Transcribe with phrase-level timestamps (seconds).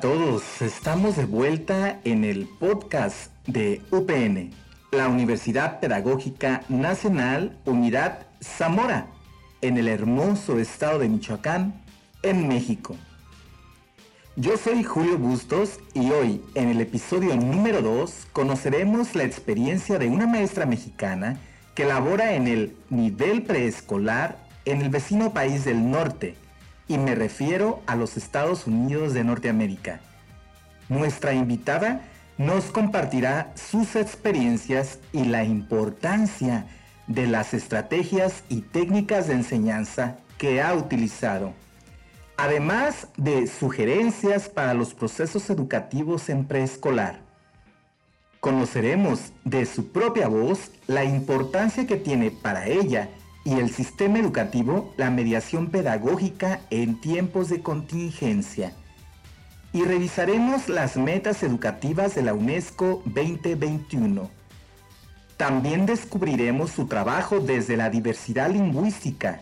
[0.00, 4.50] Todos, estamos de vuelta en el podcast de UPN,
[4.92, 9.06] la Universidad Pedagógica Nacional Unidad Zamora,
[9.60, 11.82] en el hermoso estado de Michoacán,
[12.22, 12.96] en México.
[14.36, 20.08] Yo soy Julio Bustos y hoy, en el episodio número 2, conoceremos la experiencia de
[20.08, 21.38] una maestra mexicana
[21.74, 26.36] que labora en el nivel preescolar en el vecino país del norte,
[26.88, 30.00] y me refiero a los Estados Unidos de Norteamérica.
[30.88, 32.02] Nuestra invitada
[32.36, 36.66] nos compartirá sus experiencias y la importancia
[37.06, 41.54] de las estrategias y técnicas de enseñanza que ha utilizado
[42.36, 47.20] además de sugerencias para los procesos educativos en preescolar.
[48.40, 53.08] Conoceremos de su propia voz la importancia que tiene para ella
[53.44, 58.72] y el sistema educativo la mediación pedagógica en tiempos de contingencia.
[59.72, 64.30] Y revisaremos las metas educativas de la UNESCO 2021.
[65.36, 69.40] También descubriremos su trabajo desde la diversidad lingüística,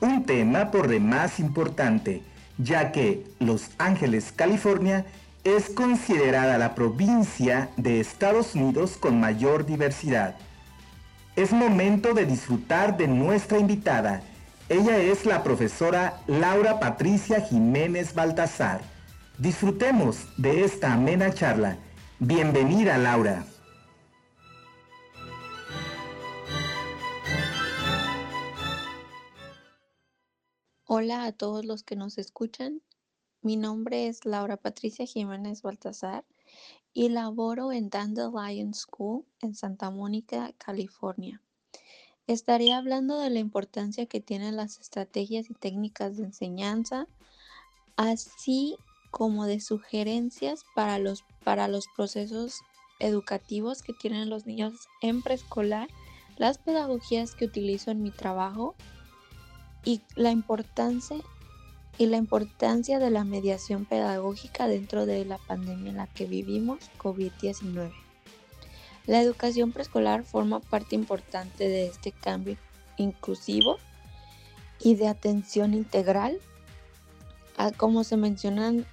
[0.00, 2.22] un tema por demás importante
[2.58, 5.06] ya que Los Ángeles, California,
[5.42, 10.36] es considerada la provincia de Estados Unidos con mayor diversidad.
[11.36, 14.22] Es momento de disfrutar de nuestra invitada.
[14.68, 18.82] Ella es la profesora Laura Patricia Jiménez Baltazar.
[19.38, 21.76] Disfrutemos de esta amena charla.
[22.20, 23.44] Bienvenida Laura.
[30.84, 32.80] Hola a todos los que nos escuchan.
[33.42, 36.24] Mi nombre es Laura Patricia Jiménez Baltazar
[36.92, 41.42] y laboro en Dandelion School en Santa Mónica, California.
[42.26, 47.06] Estaré hablando de la importancia que tienen las estrategias y técnicas de enseñanza,
[47.96, 48.76] así
[49.10, 52.60] como de sugerencias para los, para los procesos
[52.98, 55.88] educativos que tienen los niños en preescolar,
[56.36, 58.74] las pedagogías que utilizo en mi trabajo
[59.84, 61.18] y la importancia
[61.98, 66.78] y la importancia de la mediación pedagógica dentro de la pandemia en la que vivimos,
[66.98, 67.92] COVID-19.
[69.06, 72.56] La educación preescolar forma parte importante de este cambio
[72.96, 73.78] inclusivo
[74.80, 76.38] y de atención integral,
[77.76, 78.86] como se mencionan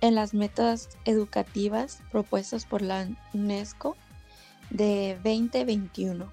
[0.00, 3.96] en las metas educativas propuestas por la UNESCO
[4.70, 6.30] de 2021.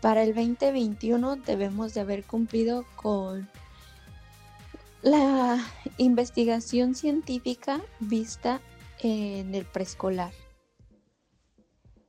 [0.00, 3.48] Para el 2021 debemos de haber cumplido con
[5.02, 5.58] la
[5.98, 8.60] investigación científica vista
[9.00, 10.32] en el preescolar.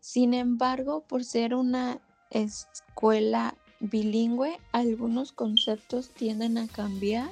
[0.00, 7.30] Sin embargo, por ser una escuela bilingüe, algunos conceptos tienden a cambiar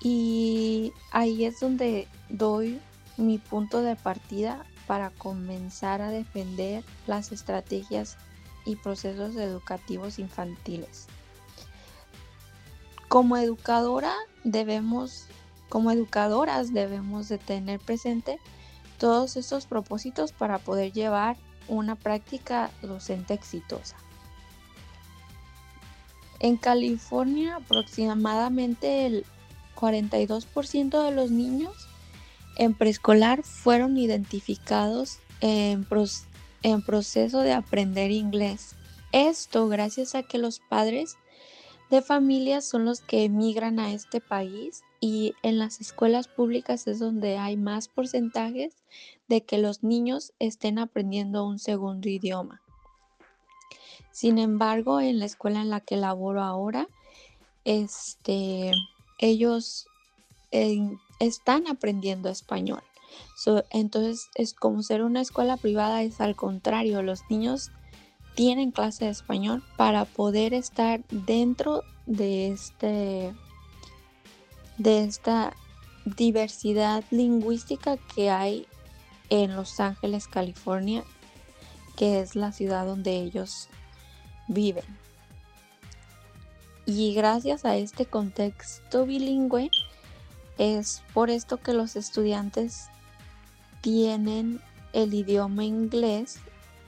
[0.00, 2.80] y ahí es donde doy
[3.16, 8.16] mi punto de partida para comenzar a defender las estrategias
[8.64, 11.08] y procesos educativos infantiles.
[13.14, 15.26] Como educadora debemos,
[15.68, 18.40] como educadoras debemos de tener presente
[18.98, 21.36] todos estos propósitos para poder llevar
[21.68, 23.94] una práctica docente exitosa.
[26.40, 29.24] En California aproximadamente el
[29.76, 31.86] 42% de los niños
[32.56, 35.86] en preescolar fueron identificados en,
[36.64, 38.74] en proceso de aprender inglés.
[39.12, 41.16] Esto gracias a que los padres
[41.94, 46.98] de familias son los que emigran a este país y en las escuelas públicas es
[46.98, 48.74] donde hay más porcentajes
[49.28, 52.60] de que los niños estén aprendiendo un segundo idioma.
[54.10, 56.88] Sin embargo, en la escuela en la que laboro ahora,
[57.64, 58.72] este,
[59.18, 59.86] ellos
[60.50, 60.78] eh,
[61.20, 62.82] están aprendiendo español
[63.70, 67.70] entonces, es como ser una escuela privada, es al contrario, los niños
[68.34, 73.34] tienen clase de español para poder estar dentro de este
[74.76, 75.54] de esta
[76.04, 78.66] diversidad lingüística que hay
[79.30, 81.04] en Los Ángeles, California,
[81.96, 83.68] que es la ciudad donde ellos
[84.48, 84.84] viven.
[86.86, 89.70] Y gracias a este contexto bilingüe,
[90.58, 92.88] es por esto que los estudiantes
[93.80, 94.60] tienen
[94.92, 96.38] el idioma inglés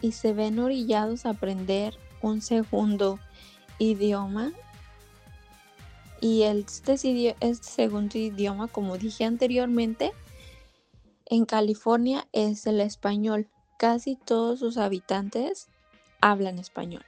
[0.01, 3.19] y se ven orillados a aprender un segundo
[3.79, 4.53] idioma.
[6.21, 6.95] Y este,
[7.41, 10.13] este segundo idioma, como dije anteriormente,
[11.27, 13.49] en California es el español.
[13.79, 15.69] Casi todos sus habitantes
[16.21, 17.05] hablan español.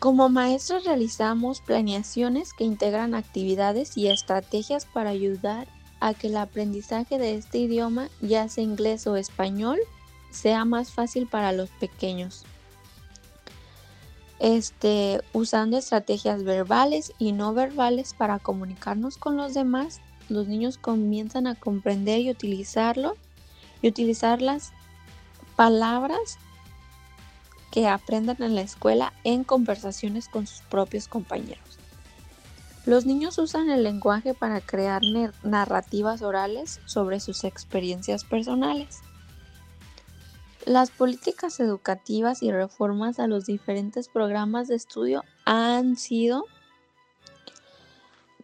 [0.00, 5.68] Como maestros realizamos planeaciones que integran actividades y estrategias para ayudar
[6.00, 9.78] a que el aprendizaje de este idioma, ya sea inglés o español,
[10.30, 12.44] sea más fácil para los pequeños.
[14.38, 20.00] Este, usando estrategias verbales y no verbales para comunicarnos con los demás,
[20.30, 23.16] los niños comienzan a comprender y utilizarlo
[23.82, 24.72] y utilizar las
[25.56, 26.38] palabras
[27.70, 31.78] que aprendan en la escuela en conversaciones con sus propios compañeros.
[32.86, 35.02] Los niños usan el lenguaje para crear
[35.42, 39.00] narrativas orales sobre sus experiencias personales.
[40.70, 46.44] Las políticas educativas y reformas a los diferentes programas de estudio han sido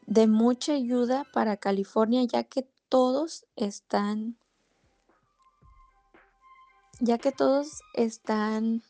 [0.08, 4.37] de mucha ayuda para California ya que todos están
[6.99, 8.82] ya que todos están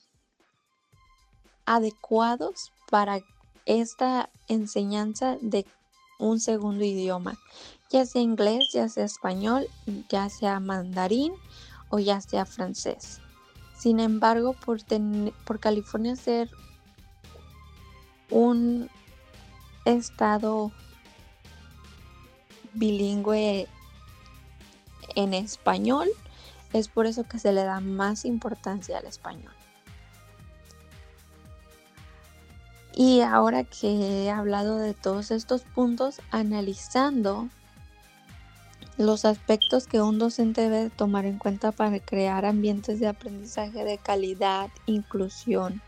[1.66, 3.20] adecuados para
[3.66, 5.66] esta enseñanza de
[6.18, 7.34] un segundo idioma,
[7.90, 9.68] ya sea inglés, ya sea español,
[10.08, 11.34] ya sea mandarín
[11.90, 13.20] o ya sea francés.
[13.76, 14.80] Sin embargo, por,
[15.60, 16.50] California ser
[18.30, 18.88] un
[19.84, 20.72] estado
[22.72, 23.68] bilingüe
[25.14, 26.08] en español,
[26.72, 29.52] es por eso que se le da más importancia al español.
[32.94, 37.50] Y ahora que he hablado de todos estos puntos, analizando
[38.98, 43.98] los aspectos que un docente debe tomar en cuenta para crear ambientes de aprendizaje de
[43.98, 45.82] calidad, inclusión,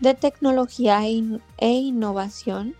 [0.00, 2.74] de tecnología e, innovación,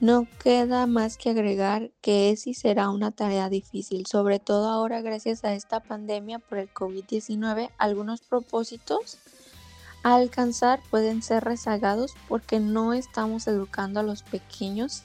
[0.00, 5.00] no queda más que agregar que es y será una tarea difícil, sobre todo ahora
[5.00, 7.70] gracias a esta pandemia por el COVID-19.
[7.78, 9.18] Algunos propósitos
[10.02, 15.04] a alcanzar pueden ser rezagados porque no estamos educando a los pequeños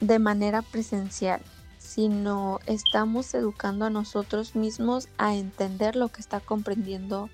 [0.00, 1.40] de manera presencial,
[1.78, 7.28] sino estamos educando a nosotros mismos a entender lo que está comprendiendo,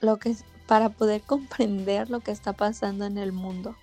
[0.00, 0.36] lo que
[0.66, 3.74] para poder comprender lo que está pasando en el mundo.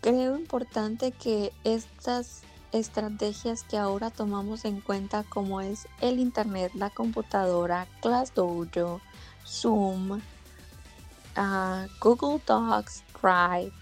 [0.00, 2.42] Creo importante que estas
[2.72, 9.00] estrategias que ahora tomamos en cuenta como es el internet, la computadora, ClassDojo,
[9.46, 10.20] Zoom,
[11.34, 13.72] ah, Google Docs, Drive,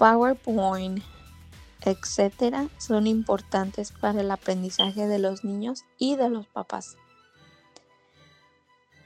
[0.00, 1.02] PowerPoint,
[1.82, 6.96] etcétera, son importantes para el aprendizaje de los niños y de los papás.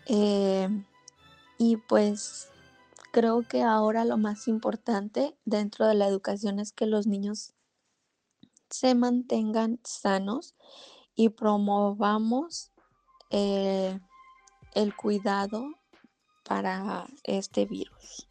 [0.06, 0.68] Eh,
[1.58, 2.48] y pues
[3.10, 7.54] creo que ahora lo más importante dentro de la educación es que los niños
[8.70, 10.54] se mantengan sanos
[11.16, 12.70] y promovamos
[13.30, 13.98] eh,
[14.76, 15.74] el cuidado
[16.44, 18.28] para este virus.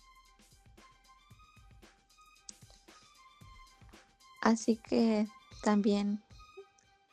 [4.44, 5.26] Así que
[5.64, 6.22] también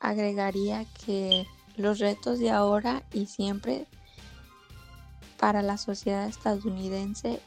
[0.00, 1.47] agregaría que
[1.77, 3.87] los retos de ahora y siempre
[5.38, 7.41] para la sociedad estadounidense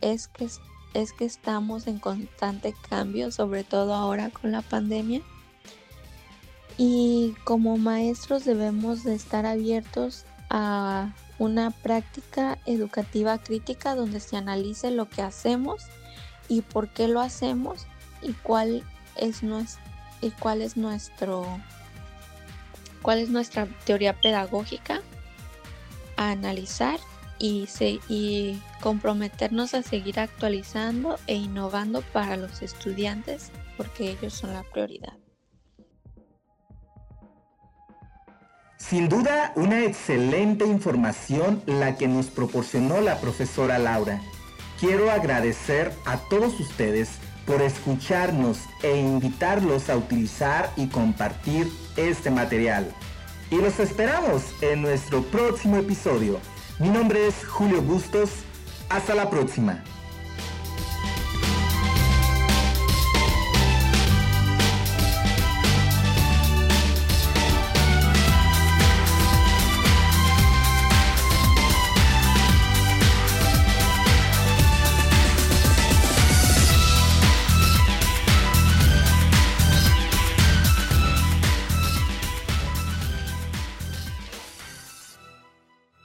[0.00, 0.48] es que,
[0.94, 5.22] es que estamos en constante cambio, sobre todo ahora con la pandemia.
[6.76, 14.90] Y como maestros debemos de estar abiertos a una práctica educativa crítica donde se analice
[14.90, 15.84] lo que hacemos
[16.48, 17.86] y por qué lo hacemos
[18.22, 18.82] y cuál
[19.20, 19.42] es
[20.20, 21.46] y cuál es nuestro
[23.02, 25.00] cuál es nuestra teoría pedagógica
[26.16, 27.00] a analizar
[27.38, 27.66] y,
[28.08, 35.14] y comprometernos a seguir actualizando e innovando para los estudiantes porque ellos son la prioridad.
[38.76, 44.20] Sin duda, una excelente información la que nos proporcionó la profesora Laura.
[44.80, 47.10] Quiero agradecer a todos ustedes
[47.46, 52.86] por escucharnos e invitarlos a utilizar y compartir este material.
[53.50, 56.38] Y los esperamos en nuestro próximo episodio.
[56.78, 58.30] Mi nombre es Julio Bustos.
[58.88, 59.82] Hasta la próxima.